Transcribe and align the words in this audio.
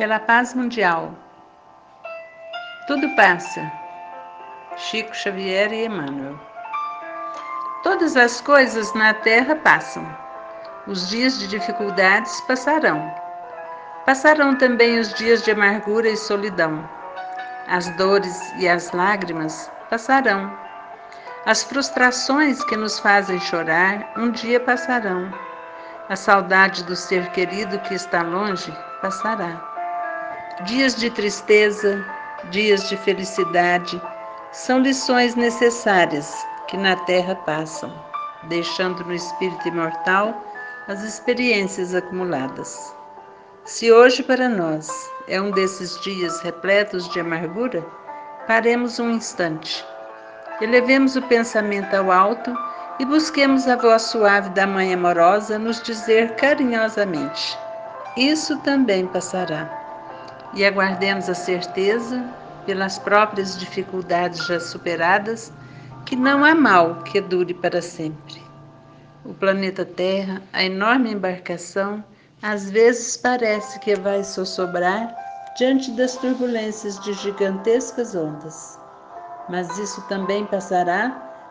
pela 0.00 0.18
paz 0.18 0.54
mundial. 0.54 1.14
Tudo 2.86 3.06
passa. 3.16 3.70
Chico 4.74 5.14
Xavier 5.14 5.70
e 5.74 5.84
Emmanuel. 5.84 6.40
Todas 7.82 8.16
as 8.16 8.40
coisas 8.40 8.94
na 8.94 9.12
terra 9.12 9.54
passam. 9.56 10.02
Os 10.86 11.10
dias 11.10 11.38
de 11.38 11.46
dificuldades 11.48 12.40
passarão. 12.48 13.14
Passarão 14.06 14.56
também 14.56 14.98
os 14.98 15.12
dias 15.12 15.42
de 15.42 15.50
amargura 15.50 16.08
e 16.08 16.16
solidão. 16.16 16.88
As 17.68 17.90
dores 17.98 18.40
e 18.56 18.66
as 18.66 18.92
lágrimas 18.92 19.70
passarão. 19.90 20.50
As 21.44 21.62
frustrações 21.62 22.64
que 22.64 22.74
nos 22.74 22.98
fazem 22.98 23.38
chorar 23.38 24.14
um 24.16 24.30
dia 24.30 24.60
passarão. 24.60 25.30
A 26.08 26.16
saudade 26.16 26.84
do 26.84 26.96
ser 26.96 27.28
querido 27.32 27.78
que 27.80 27.92
está 27.92 28.22
longe 28.22 28.74
passará. 29.02 29.69
Dias 30.66 30.94
de 30.94 31.08
tristeza, 31.08 32.04
dias 32.50 32.86
de 32.90 32.96
felicidade, 32.98 34.00
são 34.52 34.80
lições 34.80 35.34
necessárias 35.34 36.36
que 36.68 36.76
na 36.76 36.96
terra 36.96 37.34
passam, 37.34 37.90
deixando 38.42 39.02
no 39.04 39.14
espírito 39.14 39.66
imortal 39.66 40.44
as 40.86 41.02
experiências 41.02 41.94
acumuladas. 41.94 42.94
Se 43.64 43.90
hoje 43.90 44.22
para 44.22 44.50
nós 44.50 44.90
é 45.26 45.40
um 45.40 45.50
desses 45.50 45.98
dias 46.02 46.42
repletos 46.42 47.08
de 47.08 47.20
amargura, 47.20 47.82
paremos 48.46 48.98
um 48.98 49.12
instante. 49.12 49.82
Elevemos 50.60 51.16
o 51.16 51.22
pensamento 51.22 51.94
ao 51.94 52.12
alto 52.12 52.54
e 52.98 53.06
busquemos 53.06 53.66
a 53.66 53.76
voz 53.76 54.02
suave 54.02 54.50
da 54.50 54.66
Mãe 54.66 54.92
amorosa 54.92 55.58
nos 55.58 55.82
dizer 55.82 56.34
carinhosamente: 56.34 57.58
Isso 58.14 58.58
também 58.58 59.06
passará 59.06 59.79
e 60.54 60.64
aguardemos 60.64 61.28
a 61.28 61.34
certeza, 61.34 62.24
pelas 62.66 62.98
próprias 62.98 63.58
dificuldades 63.58 64.46
já 64.46 64.60
superadas, 64.60 65.52
que 66.04 66.16
não 66.16 66.44
há 66.44 66.54
mal 66.54 67.02
que 67.02 67.20
dure 67.20 67.54
para 67.54 67.80
sempre. 67.80 68.42
O 69.24 69.34
planeta 69.34 69.84
Terra, 69.84 70.42
a 70.52 70.64
enorme 70.64 71.12
embarcação, 71.12 72.02
às 72.42 72.70
vezes 72.70 73.16
parece 73.16 73.78
que 73.80 73.94
vai 73.94 74.24
sossobrar 74.24 75.14
diante 75.56 75.90
das 75.92 76.16
turbulências 76.16 76.98
de 77.00 77.12
gigantescas 77.12 78.14
ondas. 78.14 78.78
Mas 79.48 79.78
isso 79.78 80.00
também 80.08 80.46
passará, 80.46 81.10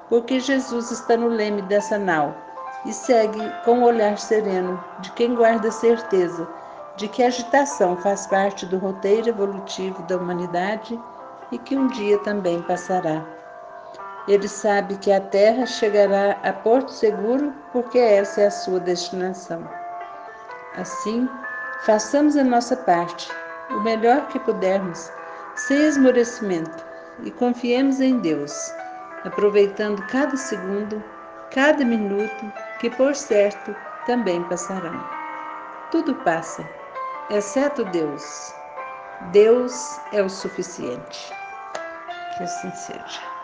porque 0.10 0.40
Jesus 0.40 0.90
está 0.92 1.16
no 1.16 1.28
leme 1.28 1.62
dessa 1.64 1.98
nau 1.98 2.36
e 2.86 2.94
segue 2.94 3.40
com 3.66 3.80
o 3.80 3.84
olhar 3.84 4.18
sereno 4.18 4.84
de 5.02 5.12
quem 5.12 5.36
guarda 5.36 5.70
certeza 5.72 6.48
de 7.00 7.08
que 7.08 7.24
a 7.24 7.28
agitação 7.28 7.96
faz 7.96 8.28
parte 8.28 8.66
do 8.66 8.78
roteiro 8.78 9.30
evolutivo 9.30 10.04
da 10.04 10.18
humanidade 10.18 11.00
e 11.50 11.58
que 11.58 11.78
um 11.78 11.88
dia 11.88 12.20
também 12.20 12.62
passará. 12.64 13.26
Ele 14.28 14.50
sabe 14.50 14.98
que 14.98 15.10
a 15.10 15.22
Terra 15.22 15.66
chegará 15.66 16.38
a 16.44 16.52
Porto 16.52 16.92
Seguro 16.92 17.54
porque 17.72 17.98
essa 17.98 18.42
é 18.42 18.48
a 18.48 18.52
sua 18.52 18.82
destinação. 18.82 19.66
Assim, 20.76 21.28
façamos 21.86 22.36
a 22.36 22.44
nossa 22.44 22.76
parte, 22.76 23.32
o 23.70 23.80
melhor 23.80 24.28
que 24.28 24.40
pudermos, 24.42 25.10
sem 25.56 25.78
esmorecimento, 25.88 26.86
e 27.24 27.32
confiemos 27.32 28.02
em 28.02 28.20
Deus, 28.20 28.74
aproveitando 29.24 30.06
cada 30.08 30.36
segundo, 30.36 31.02
cada 31.50 31.84
minuto, 31.86 32.54
que 32.80 32.90
por 32.90 33.16
certo 33.16 33.74
também 34.06 34.44
passarão. 34.44 35.02
Tudo 35.92 36.14
passa 36.16 36.79
exceto 37.30 37.84
Deus. 37.86 38.54
Deus 39.32 39.74
é 40.12 40.22
o 40.22 40.30
suficiente. 40.30 41.32
Que 42.38 42.44
assim 42.44 42.72
seja. 42.72 43.39